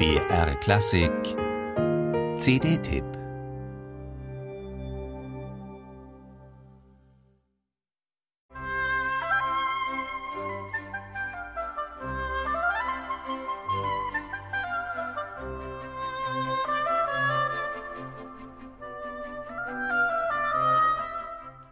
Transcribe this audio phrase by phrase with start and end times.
[0.00, 1.12] BR Klassik
[2.38, 3.04] CD-Tipp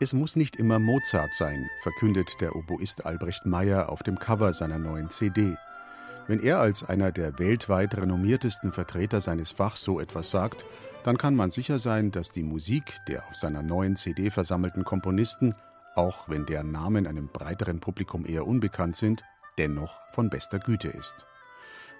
[0.00, 4.78] Es muss nicht immer Mozart sein, verkündet der Oboist Albrecht Meyer auf dem Cover seiner
[4.78, 5.56] neuen CD.
[6.28, 10.66] Wenn er als einer der weltweit renommiertesten Vertreter seines Fachs so etwas sagt,
[11.02, 15.54] dann kann man sicher sein, dass die Musik der auf seiner neuen CD versammelten Komponisten,
[15.94, 19.22] auch wenn deren Namen einem breiteren Publikum eher unbekannt sind,
[19.56, 21.24] dennoch von bester Güte ist.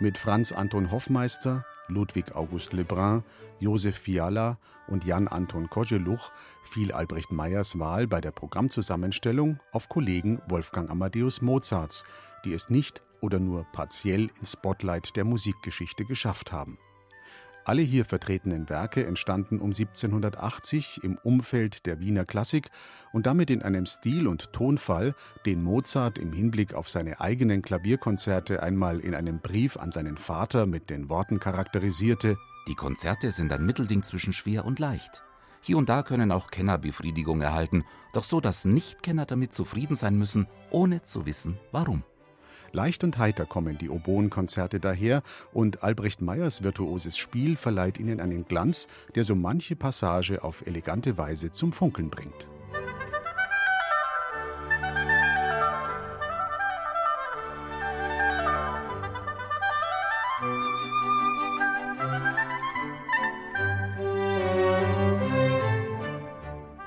[0.00, 3.22] Mit Franz Anton Hoffmeister, Ludwig August Lebrun,
[3.60, 4.58] Josef Fiala
[4.88, 6.32] und Jan Anton Koscheluch
[6.64, 12.04] fiel Albrecht Meyers Wahl bei der Programmzusammenstellung auf Kollegen Wolfgang Amadeus Mozarts,
[12.44, 16.78] die es nicht oder nur partiell ins Spotlight der Musikgeschichte geschafft haben.
[17.66, 22.70] Alle hier vertretenen Werke entstanden um 1780 im Umfeld der Wiener Klassik
[23.12, 28.62] und damit in einem Stil und Tonfall, den Mozart im Hinblick auf seine eigenen Klavierkonzerte
[28.62, 33.66] einmal in einem Brief an seinen Vater mit den Worten charakterisierte Die Konzerte sind ein
[33.66, 35.24] Mittelding zwischen schwer und leicht.
[35.60, 40.16] Hier und da können auch Kenner Befriedigung erhalten, doch so, dass Nichtkenner damit zufrieden sein
[40.16, 42.04] müssen, ohne zu wissen, warum.
[42.76, 45.22] Leicht und heiter kommen die Oboenkonzerte daher
[45.54, 51.16] und Albrecht Meyers virtuoses Spiel verleiht ihnen einen Glanz, der so manche Passage auf elegante
[51.16, 52.46] Weise zum Funkeln bringt.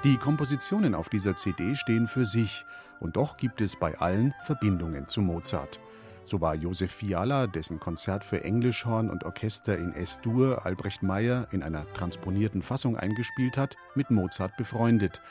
[0.05, 2.65] Die Kompositionen auf dieser CD stehen für sich,
[3.01, 5.81] und doch gibt es bei allen Verbindungen zu Mozart.
[6.23, 11.63] So war Josef Fiala, dessen Konzert für Englischhorn und Orchester in S-Dur Albrecht Meyer in
[11.63, 15.21] einer transponierten Fassung eingespielt hat, mit Mozart befreundet.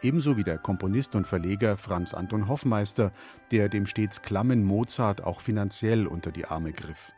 [0.00, 3.12] Ebenso wie der Komponist und Verleger Franz Anton Hoffmeister,
[3.50, 7.12] der dem stets klammen Mozart auch finanziell unter die Arme griff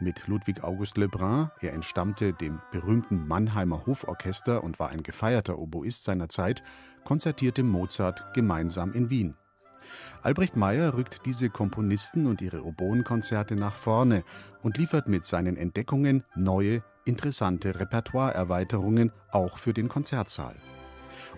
[0.00, 1.50] mit Ludwig August Lebrun.
[1.60, 6.62] Er entstammte dem berühmten Mannheimer Hoforchester und war ein gefeierter Oboist seiner Zeit,
[7.04, 9.36] konzertierte Mozart gemeinsam in Wien.
[10.22, 14.24] Albrecht Meyer rückt diese Komponisten und ihre Oboenkonzerte nach vorne
[14.62, 20.56] und liefert mit seinen Entdeckungen neue, interessante Repertoireerweiterungen auch für den Konzertsaal.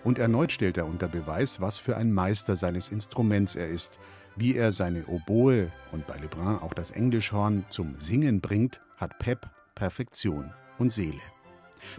[0.03, 3.99] Und erneut stellt er unter Beweis, was für ein Meister seines Instruments er ist.
[4.35, 9.49] Wie er seine Oboe und bei Lebrun auch das Englischhorn zum Singen bringt, hat Pep,
[9.73, 11.21] Perfektion und Seele.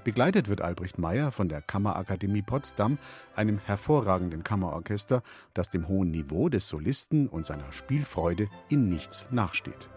[0.05, 2.99] Begleitet wird Albrecht Meyer von der Kammerakademie Potsdam,
[3.35, 5.23] einem hervorragenden Kammerorchester,
[5.55, 9.89] das dem hohen Niveau des Solisten und seiner Spielfreude in nichts nachsteht.